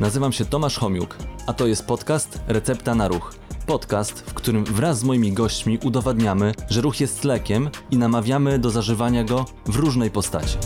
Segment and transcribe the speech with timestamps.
[0.00, 3.34] Nazywam się Tomasz Homiuk, a to jest podcast Recepta na Ruch.
[3.66, 8.70] Podcast, w którym wraz z moimi gośćmi udowadniamy, że ruch jest lekiem i namawiamy do
[8.70, 10.58] zażywania go w różnej postaci.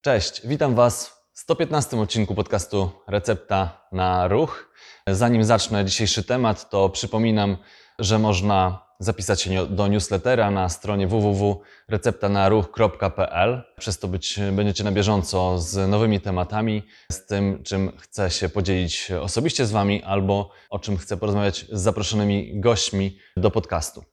[0.00, 4.72] Cześć, witam Was w 115 odcinku podcastu Recepta na Ruch.
[5.06, 7.56] Zanim zacznę dzisiejszy temat, to przypominam,
[7.98, 13.62] że można zapisać się do newslettera na stronie www.receptanaruch.pl.
[13.78, 16.82] Przez to być, będziecie na bieżąco z nowymi tematami,
[17.12, 21.80] z tym, czym chcę się podzielić osobiście z Wami albo o czym chcę porozmawiać z
[21.80, 24.04] zaproszonymi gośćmi do podcastu.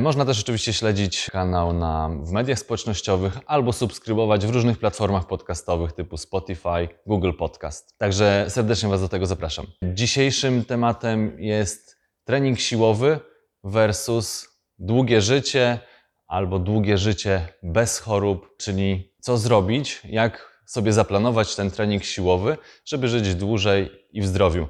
[0.00, 5.92] Można też oczywiście śledzić kanał na, w mediach społecznościowych albo subskrybować w różnych platformach podcastowych
[5.92, 7.98] typu Spotify, Google Podcast.
[7.98, 9.66] Także serdecznie Was do tego zapraszam.
[9.82, 13.20] Dzisiejszym tematem jest trening siłowy
[13.70, 15.78] versus długie życie
[16.26, 23.08] albo długie życie bez chorób, czyli co zrobić, jak sobie zaplanować ten trening siłowy, żeby
[23.08, 24.68] żyć dłużej i w zdrowiu.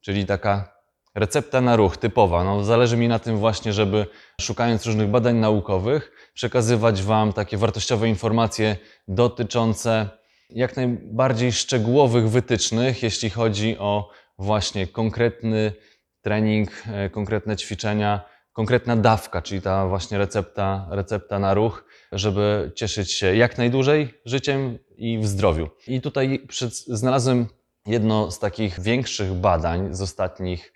[0.00, 0.76] Czyli taka
[1.14, 2.44] recepta na ruch typowa.
[2.44, 4.06] No, zależy mi na tym właśnie, żeby
[4.40, 8.76] szukając różnych badań naukowych, przekazywać Wam takie wartościowe informacje
[9.08, 10.08] dotyczące
[10.50, 15.72] jak najbardziej szczegółowych wytycznych, jeśli chodzi o właśnie konkretny
[16.20, 23.12] trening, e, konkretne ćwiczenia, konkretna dawka, czyli ta właśnie recepta, recepta na ruch, żeby cieszyć
[23.12, 25.68] się jak najdłużej życiem i w zdrowiu.
[25.86, 27.46] I tutaj przed, znalazłem
[27.86, 30.72] jedno z takich większych badań z ostatnich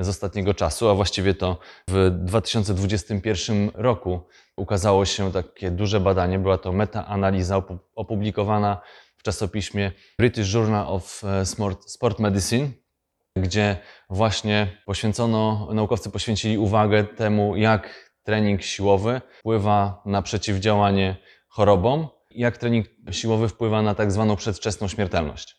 [0.00, 4.20] z ostatniego czasu, a właściwie to w 2021 roku
[4.56, 6.38] ukazało się takie duże badanie.
[6.38, 7.62] Była to metaanaliza
[7.94, 8.80] opublikowana
[9.16, 11.46] w czasopiśmie British Journal of e,
[11.86, 12.68] Sport Medicine
[13.36, 13.76] gdzie
[14.10, 21.16] właśnie poświęcono, naukowcy poświęcili uwagę temu, jak trening siłowy wpływa na przeciwdziałanie
[21.48, 25.56] chorobom, jak trening siłowy wpływa na tak zwaną przedwczesną śmiertelność.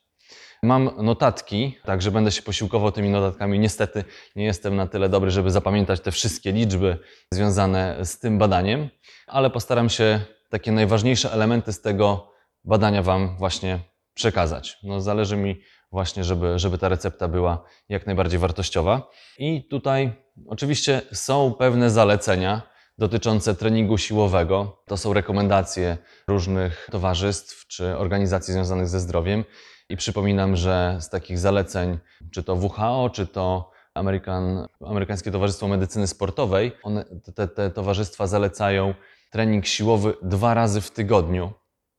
[0.64, 3.60] Mam notatki, także będę się posiłkował tymi notatkami.
[3.60, 4.04] Niestety
[4.36, 6.98] nie jestem na tyle dobry, żeby zapamiętać te wszystkie liczby
[7.32, 8.89] związane z tym badaniem,
[9.28, 12.32] ale postaram się takie najważniejsze elementy z tego
[12.64, 13.80] badania Wam właśnie
[14.14, 14.78] przekazać.
[14.83, 15.61] No, zależy mi
[15.92, 19.10] właśnie, żeby, żeby ta recepta była jak najbardziej wartościowa.
[19.38, 20.14] I tutaj
[20.48, 22.62] oczywiście są pewne zalecenia
[22.98, 24.84] dotyczące treningu siłowego.
[24.88, 25.98] To są rekomendacje
[26.28, 29.44] różnych towarzystw czy organizacji związanych ze zdrowiem.
[29.90, 32.00] I przypominam, że z takich zaleceń,
[32.32, 38.94] czy to WHO, czy to American, Amerykańskie Towarzystwo Medycyny Sportowej, one, te, te towarzystwa zalecają
[39.32, 41.54] trening siłowy dwa razy w tygodniu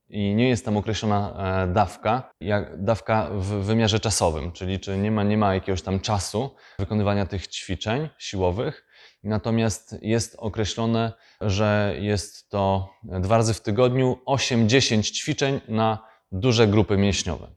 [0.09, 1.35] i nie jest tam określona
[1.65, 6.01] e, dawka, jak dawka w wymiarze czasowym, czyli czy nie ma, nie ma jakiegoś tam
[6.01, 8.87] czasu wykonywania tych ćwiczeń siłowych,
[9.25, 15.99] natomiast jest określone, że jest to dwa razy w tygodniu 8-10 ćwiczeń na
[16.33, 17.57] duże grupy mięśniowe.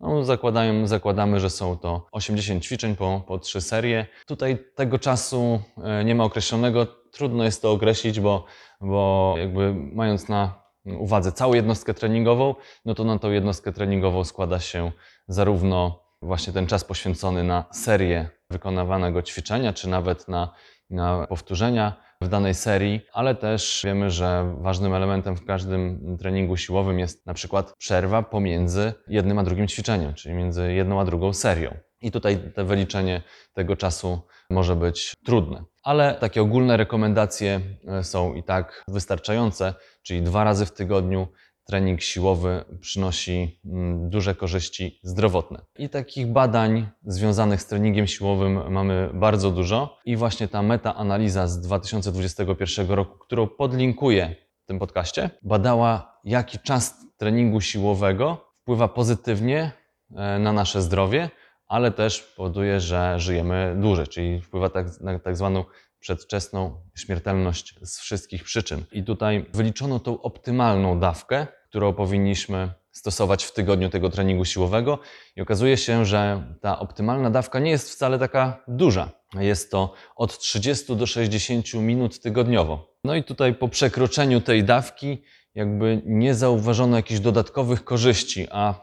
[0.00, 4.06] No, zakładają, zakładamy, że są to 80 ćwiczeń po, po trzy serie.
[4.26, 8.44] Tutaj tego czasu e, nie ma określonego, trudno jest to określić, bo,
[8.80, 12.54] bo jakby mając na uwadze całą jednostkę treningową,
[12.84, 14.92] no to na tą jednostkę treningową składa się
[15.28, 20.54] zarówno właśnie ten czas poświęcony na serię wykonywanego ćwiczenia, czy nawet na,
[20.90, 26.98] na powtórzenia w danej serii, ale też wiemy, że ważnym elementem w każdym treningu siłowym
[26.98, 31.85] jest na przykład przerwa pomiędzy jednym a drugim ćwiczeniem, czyli między jedną a drugą serią.
[32.00, 34.20] I tutaj te wyliczenie tego czasu
[34.50, 35.64] może być trudne.
[35.82, 41.28] Ale takie ogólne rekomendacje e, są i tak wystarczające, czyli dwa razy w tygodniu
[41.66, 45.62] trening siłowy przynosi mm, duże korzyści zdrowotne.
[45.78, 49.98] I takich badań związanych z treningiem siłowym mamy bardzo dużo.
[50.04, 54.34] I właśnie ta metaanaliza z 2021 roku, którą podlinkuję
[54.64, 59.72] w tym podcaście, badała, jaki czas treningu siłowego wpływa pozytywnie
[60.16, 61.30] e, na nasze zdrowie
[61.68, 65.64] ale też powoduje, że żyjemy dłużej, czyli wpływa tak, na tak zwaną
[65.98, 68.84] przedwczesną śmiertelność z wszystkich przyczyn.
[68.92, 74.98] I tutaj wyliczono tą optymalną dawkę, którą powinniśmy stosować w tygodniu tego treningu siłowego
[75.36, 79.10] i okazuje się, że ta optymalna dawka nie jest wcale taka duża.
[79.34, 82.96] Jest to od 30 do 60 minut tygodniowo.
[83.04, 85.22] No i tutaj po przekroczeniu tej dawki
[85.56, 88.74] jakby nie zauważono jakichś dodatkowych korzyści, a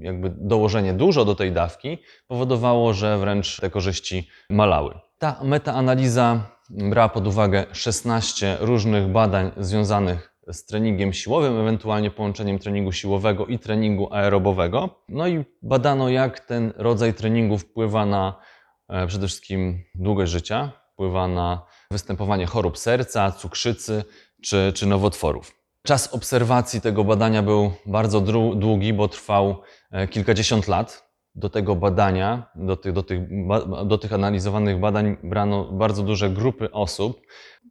[0.00, 4.98] jakby dołożenie dużo do tej dawki powodowało, że wręcz te korzyści malały.
[5.18, 6.40] Ta metaanaliza
[6.70, 13.58] brała pod uwagę 16 różnych badań związanych z treningiem siłowym, ewentualnie połączeniem treningu siłowego i
[13.58, 15.04] treningu aerobowego.
[15.08, 18.40] No i badano, jak ten rodzaj treningu wpływa na
[18.88, 24.04] e, przede wszystkim długość życia, wpływa na występowanie chorób serca, cukrzycy
[24.42, 25.63] czy, czy nowotworów.
[25.86, 28.20] Czas obserwacji tego badania był bardzo
[28.56, 31.04] długi, bo trwał e, kilkadziesiąt lat.
[31.34, 33.20] Do tego badania, do tych, do, tych,
[33.86, 37.20] do tych analizowanych badań brano bardzo duże grupy osób.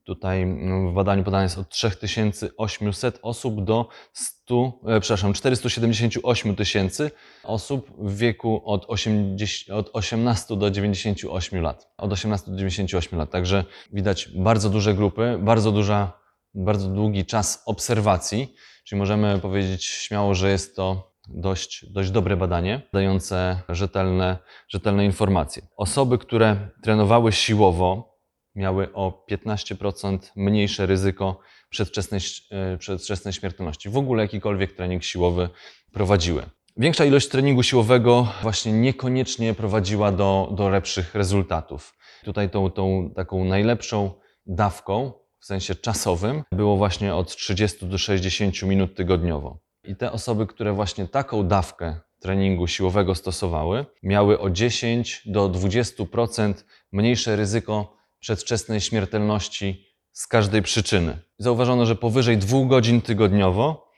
[0.04, 7.12] Tutaj mm, w badaniu podane jest od 3800 osób do 100, e, przepraszam, 478 tysięcy
[7.44, 11.88] osób w wieku od, 80, od 18 do 98 lat.
[11.98, 13.32] Od 18 do 98 lat.
[13.32, 16.23] Także widać bardzo duże grupy, bardzo duża,
[16.56, 22.82] bardzo długi czas obserwacji, czyli możemy powiedzieć śmiało, że jest to dość, dość dobre badanie,
[22.94, 25.68] dające rzetelne, rzetelne informacje.
[25.78, 28.14] Osoby, które trenowały siłowo,
[28.56, 31.40] miały o 15% mniejsze ryzyko
[31.70, 32.22] przedwczesnej,
[32.52, 33.90] e, przedwczesnej śmiertelności.
[33.90, 35.50] W ogóle jakikolwiek trening siłowy
[35.92, 36.44] prowadziły.
[36.78, 41.98] Większa ilość treningu siłowego właśnie niekoniecznie prowadziła do, do lepszych rezultatów.
[42.24, 44.12] Tutaj tą, tą taką najlepszą
[44.46, 49.60] dawką w sensie czasowym było właśnie od 30 do 60 minut tygodniowo.
[49.84, 56.54] I te osoby, które właśnie taką dawkę treningu siłowego stosowały, miały o 10 do 20%
[56.92, 61.20] mniejsze ryzyko przedwczesnej śmiertelności z każdej przyczyny.
[61.38, 63.92] Zauważono, że powyżej 2 godzin tygodniowo,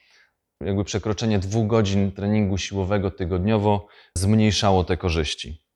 [0.60, 5.66] jakby przekroczenie 2 godzin treningu siłowego tygodniowo zmniejszało te korzyści.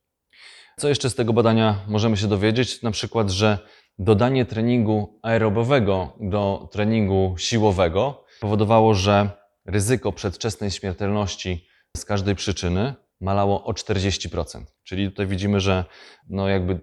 [0.79, 2.83] Co jeszcze z tego badania możemy się dowiedzieć?
[2.83, 3.59] Na przykład, że
[4.01, 9.31] dodanie treningu aerobowego do treningu siłowego powodowało, że
[9.67, 11.67] ryzyko przedwczesnej śmiertelności
[11.97, 14.65] z każdej przyczyny malało o 40%.
[14.83, 15.85] Czyli tutaj widzimy, że
[16.29, 16.81] no jakby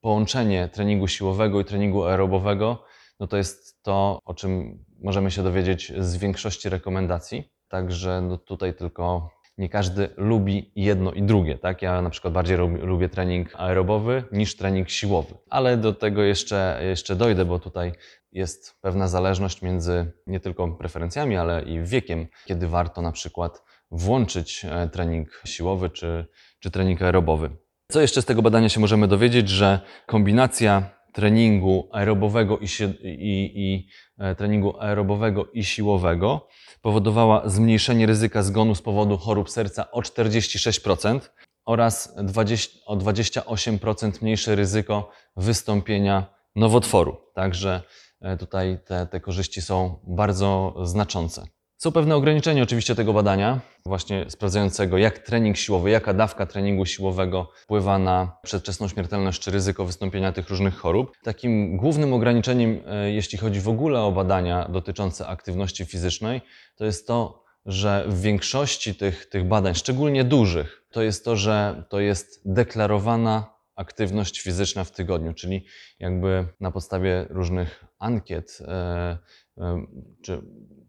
[0.00, 2.84] połączenie treningu siłowego i treningu aerobowego,
[3.20, 7.52] no to jest to, o czym możemy się dowiedzieć z większości rekomendacji.
[7.68, 11.58] Także no tutaj tylko nie każdy lubi jedno i drugie.
[11.58, 11.82] Tak?
[11.82, 15.34] Ja na przykład bardziej lubię, trening aerobowy niż trening siłowy.
[15.50, 17.92] Ale do tego jeszcze, jeszcze dojdę, bo tutaj
[18.32, 24.64] jest pewna zależność między nie tylko preferencjami, ale i wiekiem, kiedy warto na przykład włączyć
[24.64, 26.26] e, trening siłowy czy,
[26.60, 27.50] czy trening aerobowy.
[27.92, 33.52] Co jeszcze z tego badania się możemy dowiedzieć, że kombinacja treningu aerobowego i, si- i,
[33.54, 33.88] i
[34.18, 36.48] e, treningu aerobowego i siłowego
[36.82, 41.20] powodowała zmniejszenie ryzyka zgonu z powodu chorób serca o 46%
[41.66, 46.26] oraz 20, o 28% mniejsze ryzyko wystąpienia
[46.56, 47.16] nowotworu.
[47.34, 47.82] Także
[48.20, 51.46] e, tutaj te, te korzyści są bardzo znaczące.
[51.78, 57.50] Są pewne ograniczenia oczywiście tego badania, właśnie sprawdzającego, jak trening siłowy, jaka dawka treningu siłowego
[57.62, 61.16] wpływa na przedwczesną śmiertelność czy ryzyko wystąpienia tych różnych chorób.
[61.22, 66.40] Takim głównym ograniczeniem, e, jeśli chodzi w ogóle o badania dotyczące aktywności fizycznej,
[66.76, 71.84] to jest to, że w większości tych, tych badań, szczególnie dużych, to jest to, że
[71.88, 75.64] to jest deklarowana aktywność fizyczna w tygodniu, czyli
[75.98, 79.18] jakby na podstawie różnych ankiet e,
[79.58, 79.86] e,
[80.22, 80.42] czy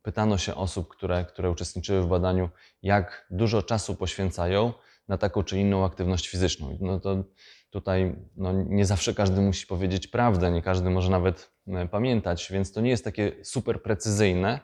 [0.04, 2.50] pytano się osób, które, które uczestniczyły w badaniu,
[2.84, 4.74] jak dużo czasu poświęcają
[5.08, 6.78] na taką czy inną aktywność fizyczną.
[6.82, 7.24] No to
[7.70, 12.72] tutaj no, nie zawsze każdy musi powiedzieć prawdę, nie każdy może nawet e, pamiętać, więc
[12.72, 14.60] to nie jest takie super precyzyjne.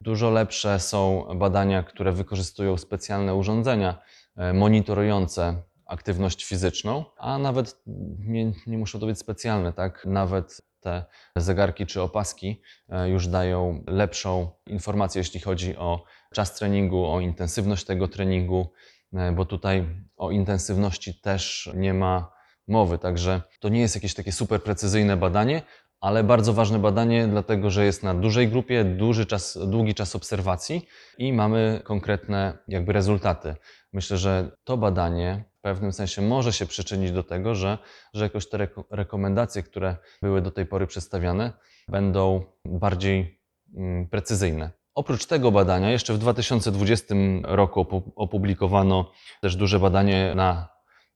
[0.00, 4.02] Dużo lepsze są badania, które wykorzystują specjalne urządzenia
[4.36, 7.82] e, monitorujące aktywność fizyczną, a nawet
[8.18, 10.06] nie, nie muszą to być specjalne, tak?
[10.06, 11.04] Nawet te
[11.36, 16.04] zegarki czy opaski e, już dają lepszą informację, jeśli chodzi o
[16.34, 18.72] czas treningu, o intensywność tego treningu,
[19.12, 22.32] e, bo tutaj o intensywności też nie ma
[22.68, 22.98] mowy.
[22.98, 25.62] Także to nie jest jakieś takie super precyzyjne badanie,
[26.00, 30.86] ale bardzo ważne badanie, dlatego że jest na dużej grupie, duży czas, długi czas obserwacji
[31.18, 33.54] i mamy konkretne jakby rezultaty.
[33.92, 37.78] Myślę, że to badanie w pewnym sensie może się przyczynić do tego, że,
[38.14, 41.52] że jakoś te reko- rekomendacje, które były do tej pory przedstawiane,
[41.88, 43.40] będą bardziej
[43.76, 44.70] mm, precyzyjne.
[44.94, 50.68] Oprócz tego badania, jeszcze w 2020 roku opu- opublikowano też duże badanie na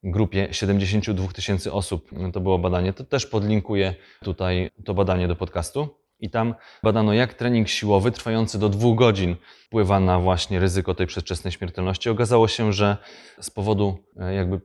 [0.02, 2.11] grupie 72 tysięcy osób.
[2.33, 6.01] To było badanie, to też podlinkuję tutaj to badanie do podcastu.
[6.23, 9.37] I tam badano, jak trening siłowy trwający do dwóch godzin
[9.67, 12.11] wpływa na właśnie ryzyko tej przedwczesnej śmiertelności.
[12.11, 12.97] Okazało się, że
[13.41, 14.61] z powodu e, jakby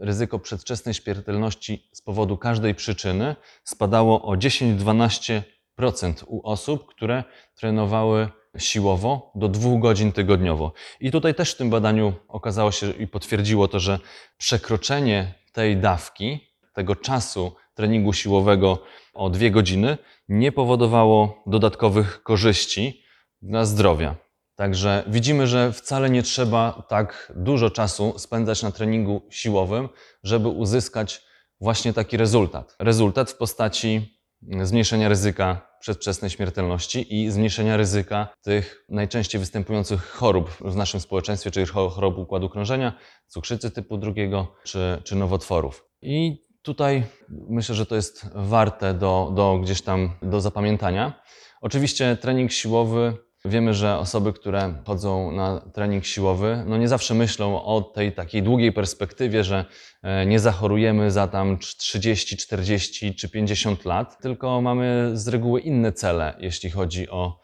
[0.00, 7.24] ryzyko przedwczesnej śmiertelności z powodu każdej przyczyny spadało o 10-12% u osób, które
[7.54, 10.72] trenowały siłowo do dwóch godzin tygodniowo.
[11.00, 13.98] I tutaj też w tym badaniu okazało się i potwierdziło to, że
[14.36, 16.40] przekroczenie tej dawki,
[16.72, 18.82] tego czasu treningu siłowego
[19.20, 19.98] o dwie godziny
[20.28, 23.02] nie powodowało dodatkowych korzyści
[23.42, 24.16] dla zdrowia.
[24.56, 29.88] Także widzimy, że wcale nie trzeba tak dużo czasu spędzać na treningu siłowym,
[30.22, 31.22] żeby uzyskać
[31.60, 32.76] właśnie taki rezultat.
[32.78, 34.20] Rezultat w postaci
[34.62, 41.66] zmniejszenia ryzyka przedwczesnej śmiertelności i zmniejszenia ryzyka tych najczęściej występujących chorób w naszym społeczeństwie, czyli
[41.66, 42.92] cho- chorób układu krążenia,
[43.26, 45.84] cukrzycy typu drugiego czy, czy nowotworów.
[46.02, 51.22] I tutaj myślę, że to jest warte do, do gdzieś tam do zapamiętania.
[51.60, 53.16] Oczywiście trening siłowy.
[53.44, 58.42] Wiemy, że osoby, które chodzą na trening siłowy, no nie zawsze myślą o tej takiej
[58.42, 59.64] długiej perspektywie, że
[60.02, 65.92] e, nie zachorujemy za tam 30, 40 czy 50 lat, tylko mamy z reguły inne
[65.92, 67.40] cele, jeśli chodzi o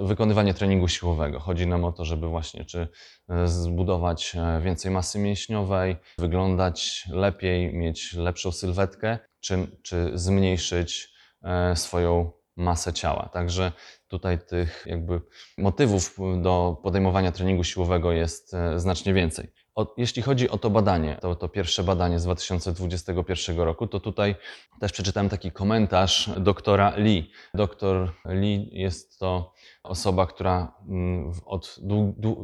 [0.00, 1.40] wykonywanie treningu siłowego.
[1.40, 2.88] Chodzi nam o to, żeby właśnie czy
[3.28, 11.08] e, zbudować e, więcej masy mięśniowej, wyglądać lepiej, mieć lepszą sylwetkę, czy, czy zmniejszyć
[11.42, 13.28] e, swoją masę ciała.
[13.32, 13.72] Także
[14.08, 15.20] tutaj tych jakby
[15.58, 19.52] motywów do podejmowania treningu siłowego jest znacznie więcej.
[19.74, 24.34] O, jeśli chodzi o to badanie, to, to pierwsze badanie z 2021 roku, to tutaj
[24.80, 27.30] też przeczytałem taki komentarz doktora Lee.
[27.54, 29.52] Doktor Lee jest to
[29.82, 31.78] osoba, która mm, od,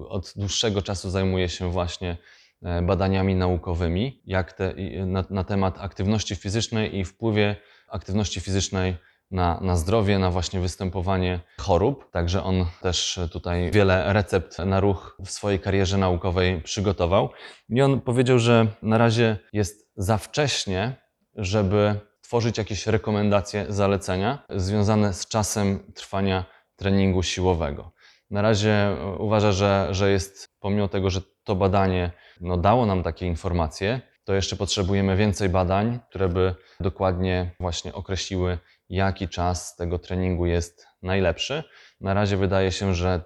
[0.08, 2.16] od dłuższego czasu zajmuje się właśnie
[2.62, 4.74] e, badaniami naukowymi jak te,
[5.06, 7.56] na, na temat aktywności fizycznej i wpływie
[7.88, 8.96] aktywności fizycznej
[9.30, 12.10] na, na zdrowie, na właśnie występowanie chorób.
[12.10, 17.30] Także on też tutaj wiele recept na ruch w swojej karierze naukowej przygotował.
[17.68, 20.96] I on powiedział, że na razie jest za wcześnie,
[21.34, 26.44] żeby tworzyć jakieś rekomendacje, zalecenia związane z czasem trwania
[26.76, 27.92] treningu siłowego.
[28.30, 32.10] Na razie e, uważa, że, że jest, pomimo tego, że to badanie
[32.40, 38.58] no, dało nam takie informacje, to jeszcze potrzebujemy więcej badań, które by dokładnie właśnie określiły,
[38.90, 41.64] jaki czas tego treningu jest najlepszy.
[42.00, 43.22] Na razie wydaje się, że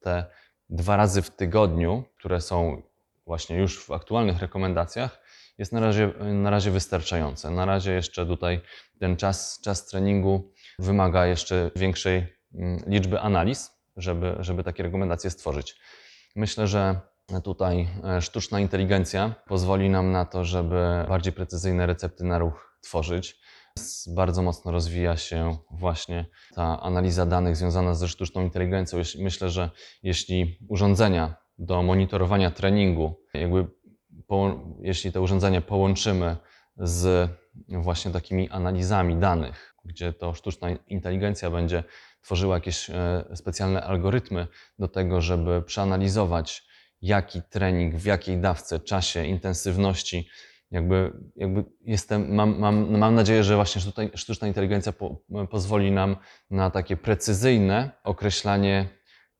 [0.00, 0.24] te
[0.68, 2.82] dwa razy w tygodniu, które są
[3.26, 5.22] właśnie już w aktualnych rekomendacjach,
[5.58, 7.50] jest na razie, na razie wystarczające.
[7.50, 8.60] Na razie jeszcze tutaj
[9.00, 15.76] ten czas, czas treningu wymaga jeszcze większej mm, liczby analiz, żeby, żeby takie rekomendacje stworzyć.
[16.36, 17.00] Myślę, że
[17.44, 23.41] tutaj e, sztuczna inteligencja pozwoli nam na to, żeby bardziej precyzyjne recepty na ruch tworzyć.
[24.06, 28.98] Bardzo mocno rozwija się właśnie ta analiza danych związana ze sztuczną inteligencją.
[29.18, 29.70] Myślę, że
[30.02, 33.66] jeśli urządzenia do monitorowania treningu, jakby
[34.80, 36.36] jeśli te urządzenia połączymy
[36.76, 37.30] z
[37.68, 41.84] właśnie takimi analizami danych, gdzie to sztuczna inteligencja będzie
[42.22, 44.46] tworzyła jakieś e, specjalne algorytmy
[44.78, 46.62] do tego, żeby przeanalizować,
[47.02, 50.28] jaki trening, w jakiej dawce, czasie, intensywności,
[50.72, 53.82] jakby, jakby jestem, mam, mam, mam nadzieję, że właśnie
[54.14, 55.16] sztuczna, inteligencja po,
[55.50, 56.16] pozwoli nam
[56.50, 58.88] na takie precyzyjne określanie,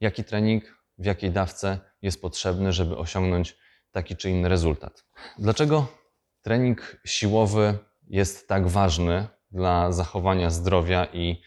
[0.00, 0.64] jaki trening,
[0.98, 3.56] w jakiej dawce jest potrzebny, żeby osiągnąć
[3.90, 5.04] taki czy inny rezultat.
[5.38, 5.86] Dlaczego
[6.42, 11.42] trening siłowy jest tak ważny dla zachowania zdrowia i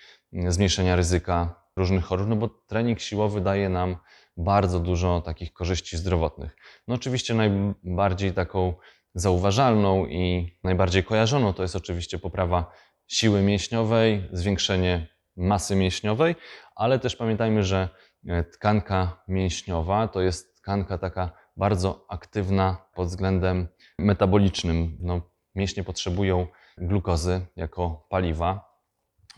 [0.47, 2.27] zmniejszenia ryzyka różnych chorób?
[2.27, 3.97] No bo trening siłowy daje nam
[4.37, 6.55] bardzo dużo takich korzyści zdrowotnych.
[6.87, 8.73] No oczywiście najbardziej taką
[9.15, 12.71] zauważalną i najbardziej kojarzoną to jest oczywiście poprawa
[13.07, 16.35] siły mięśniowej, zwiększenie masy mięśniowej,
[16.75, 17.89] ale też pamiętajmy, że
[18.27, 23.67] e, tkanka mięśniowa to jest tkanka taka bardzo aktywna pod względem
[23.99, 24.97] metabolicznym.
[24.99, 25.21] No,
[25.55, 28.75] mięśnie potrzebują glukozy jako paliwa,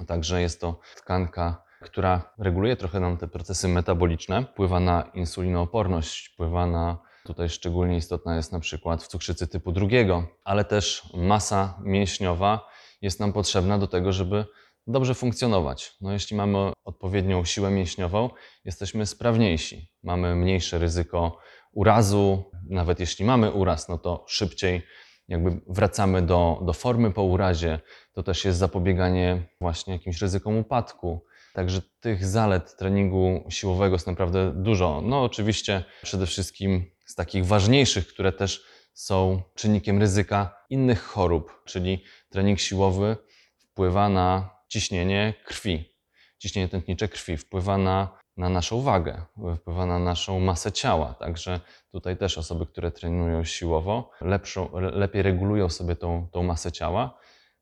[0.07, 6.65] także jest to tkanka, która reguluje trochę nam te procesy metaboliczne, wpływa na insulinooporność, wpływa
[6.65, 12.69] na Tutaj szczególnie istotna jest na przykład w cukrzycy typu drugiego, ale też masa mięśniowa
[13.01, 14.45] jest nam potrzebna do tego, żeby
[14.87, 15.95] dobrze funkcjonować.
[16.01, 18.29] No, jeśli mamy odpowiednią siłę mięśniową,
[18.65, 19.91] jesteśmy sprawniejsi.
[20.03, 21.37] Mamy mniejsze ryzyko
[21.71, 22.51] urazu.
[22.69, 24.81] Nawet jeśli mamy uraz, no to szybciej
[25.27, 27.79] jakby wracamy do, do formy po urazie.
[28.13, 31.25] To też jest zapobieganie właśnie jakimś ryzykom upadku.
[31.53, 35.01] Także tych zalet treningu siłowego jest naprawdę dużo.
[35.01, 42.03] No oczywiście przede wszystkim z takich ważniejszych, które też są czynnikiem ryzyka innych chorób, czyli
[42.29, 43.17] trening siłowy
[43.57, 45.93] wpływa na ciśnienie krwi,
[46.37, 49.21] ciśnienie tętnicze krwi, wpływa na, na naszą wagę,
[49.57, 51.13] wpływa na naszą masę ciała.
[51.13, 51.59] Także
[51.91, 57.17] tutaj też osoby, które trenują siłowo, lepszą, lepiej regulują sobie tą, tą masę ciała.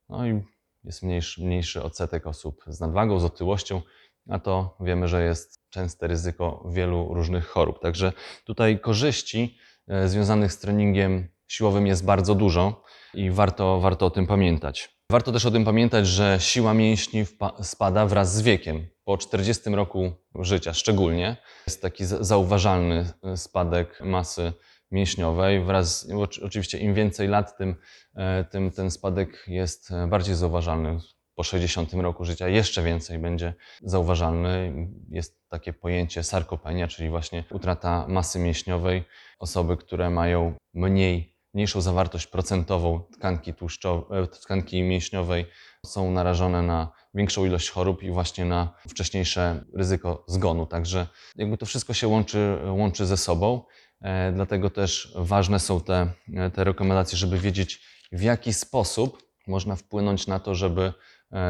[0.09, 0.43] No i
[0.83, 3.81] jest mniejszy, mniejszy odsetek osób z nadwagą, z otyłością,
[4.29, 7.81] a to wiemy, że jest częste ryzyko wielu różnych chorób.
[7.81, 8.13] Także
[8.45, 14.27] tutaj korzyści e, związanych z treningiem siłowym jest bardzo dużo i warto, warto o tym
[14.27, 14.95] pamiętać.
[15.11, 17.25] Warto też o tym pamiętać, że siła mięśni
[17.61, 18.87] spada wraz z wiekiem.
[19.03, 24.53] Po 40 roku życia szczególnie jest taki za- zauważalny e, spadek masy
[24.91, 25.63] mięśniowej.
[25.63, 27.75] Wraz, oczy- oczywiście im więcej lat, tym,
[28.15, 30.99] e, tym ten spadek jest bardziej zauważalny.
[31.35, 34.73] Po 60 roku życia jeszcze więcej będzie zauważalny.
[35.09, 39.03] Jest takie pojęcie sarkopenia, czyli właśnie utrata masy mięśniowej.
[39.39, 45.45] Osoby, które mają mniej, mniejszą zawartość procentową tkanki tłuszczowej, tkanki mięśniowej
[45.85, 50.65] są narażone na większą ilość chorób i właśnie na wcześniejsze ryzyko zgonu.
[50.65, 53.61] Także jakby to wszystko się łączy, łączy ze sobą.
[54.01, 56.11] E, Dlatego też ważne są te,
[56.53, 60.93] te rekomendacje, żeby wiedzieć, w jaki sposób można wpłynąć na to, żeby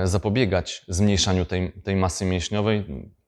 [0.03, 2.85] zapobiegać zmniejszaniu tej, tej masy mięśniowej,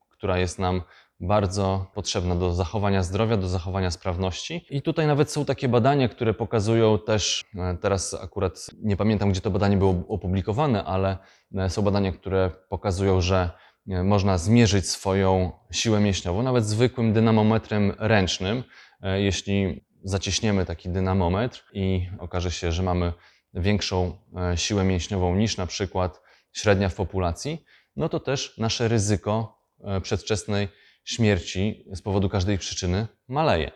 [0.10, 0.82] która jest nam
[1.20, 4.66] bardzo potrzebna do zachowania zdrowia, do zachowania sprawności.
[4.70, 9.42] I tutaj nawet są takie badania, które pokazują też, e, teraz akurat nie pamiętam, gdzie
[9.42, 11.18] to badanie było opublikowane, ale
[11.56, 13.50] e, są badania, które pokazują, że
[13.88, 18.64] e, można zmierzyć swoją siłę mięśniową nawet zwykłym dynamometrem ręcznym.
[19.02, 23.14] E, Jeśli zacieśniemy taki dynamometr i okaże się, że mamy
[23.54, 24.18] większą
[24.52, 26.27] e, siłę mięśniową niż na przykład
[26.58, 30.68] średnia w populacji, no to też nasze ryzyko e, przedwczesnej
[31.04, 33.72] śmierci z powodu każdej przyczyny maleje.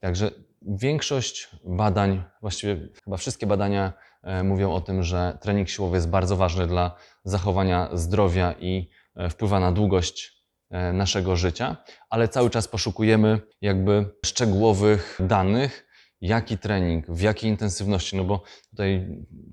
[0.00, 0.30] Także
[0.62, 6.36] większość badań, właściwie chyba wszystkie badania e, mówią o tym, że trening siłowy jest bardzo
[6.36, 10.40] ważny dla zachowania zdrowia i e, wpływa na długość
[10.92, 11.76] naszego życia,
[12.10, 15.89] ale cały czas poszukujemy jakby szczegółowych danych,
[16.20, 19.06] jaki trening, w jakiej intensywności, no bo tutaj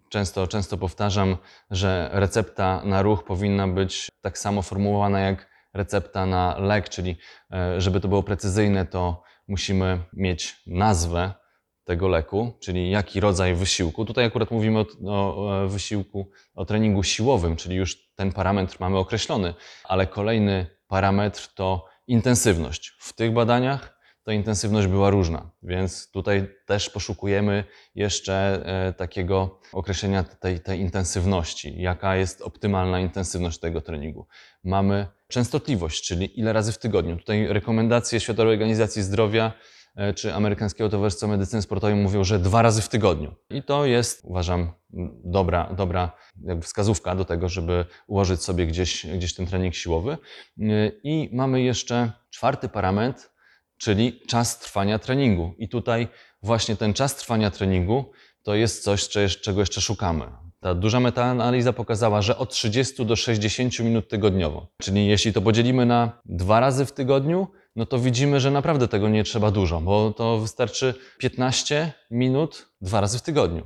[0.09, 1.37] często, często powtarzam,
[1.71, 7.17] że recepta na ruch powinna być tak samo formułowana jak recepta na lek, czyli
[7.51, 11.33] e, żeby to było precyzyjne, to musimy mieć nazwę
[11.83, 14.05] tego leku, czyli jaki rodzaj wysiłku.
[14.05, 19.53] Tutaj akurat mówimy o, o wysiłku, o treningu siłowym, czyli już ten parametr mamy określony,
[19.83, 22.91] ale kolejny parametr to intensywność.
[22.99, 23.96] W tych badaniach
[24.27, 27.63] ta intensywność była różna, więc tutaj też poszukujemy
[27.95, 28.33] jeszcze
[28.65, 34.27] e, takiego określenia tej, tej intensywności, jaka jest optymalna intensywność tego treningu.
[34.63, 37.17] Mamy częstotliwość, czyli ile razy w tygodniu.
[37.17, 39.51] Tutaj rekomendacje Światowej Organizacji Zdrowia
[39.95, 43.35] e, czy Amerykańskiego Towarzystwa Medycyny Sportowej mówią, że dwa razy w tygodniu.
[43.49, 44.71] I to jest, uważam,
[45.23, 46.11] dobra, dobra
[46.61, 50.17] wskazówka do tego, żeby ułożyć sobie gdzieś, gdzieś ten trening siłowy.
[50.59, 53.36] Y, I mamy jeszcze czwarty parametr,
[53.77, 55.53] czyli czas trwania treningu.
[55.57, 56.07] I tutaj
[56.43, 58.11] właśnie ten czas trwania treningu
[58.43, 60.25] to jest coś, cze- czego jeszcze szukamy.
[60.59, 64.67] Ta duża metaanaliza pokazała, że od 30 do 60 minut tygodniowo.
[64.81, 69.09] Czyli jeśli to podzielimy na dwa razy w tygodniu, no to widzimy, że naprawdę tego
[69.09, 73.65] nie trzeba dużo, bo to wystarczy 15 minut dwa razy w tygodniu.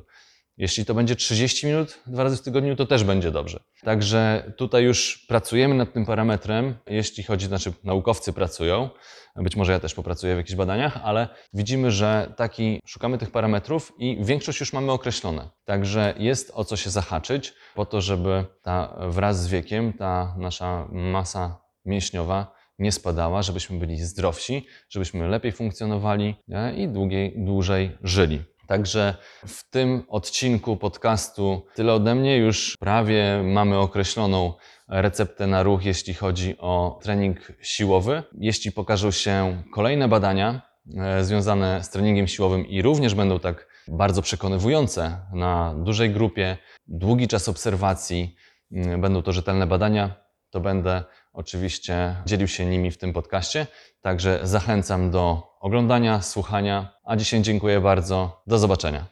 [0.62, 3.60] Jeśli to będzie 30 minut dwa razy w tygodniu, to też będzie dobrze.
[3.84, 8.89] Także tutaj już pracujemy nad tym parametrem, jeśli chodzi, znaczy naukowcy pracują,
[9.36, 13.93] być może ja też popracuję w jakichś badaniach, ale widzimy, że taki, szukamy tych parametrów
[13.97, 15.50] i większość już mamy określone.
[15.65, 20.88] Także jest o co się zahaczyć po to, żeby ta wraz z wiekiem ta nasza
[20.91, 26.36] masa mięśniowa nie spadała, żebyśmy byli zdrowsi, żebyśmy lepiej funkcjonowali
[26.76, 28.50] i długiej, dłużej żyli.
[28.71, 29.15] Także
[29.47, 32.38] w tym odcinku podcastu tyle ode mnie.
[32.38, 34.53] Już prawie mamy określoną
[34.88, 38.23] receptę na ruch, jeśli chodzi o trening siłowy.
[38.38, 40.62] Jeśli pokażą się kolejne badania
[40.97, 46.57] e, związane z treningiem siłowym i również będą tak bardzo przekonywujące na dużej grupie,
[46.88, 48.36] długi czas obserwacji,
[48.97, 50.15] będą to rzetelne badania,
[50.49, 53.67] to będę oczywiście dzielił się nimi w tym podcaście.
[54.01, 56.99] Także zachęcam do oglądania, słuchania.
[57.03, 58.43] A dzisiaj dziękuję bardzo.
[58.47, 59.05] Do zobaczenia.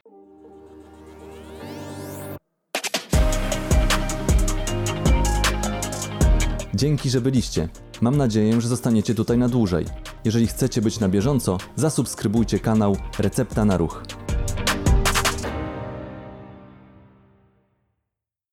[6.74, 7.68] Dzięki, że byliście.
[8.00, 9.86] Mam nadzieję, że zostaniecie tutaj na dłużej.
[10.24, 14.02] Jeżeli chcecie być na bieżąco, zasubskrybujcie kanał Recepta na Ruch.